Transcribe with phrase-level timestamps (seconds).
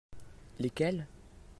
[0.65, 1.05] Lesquels?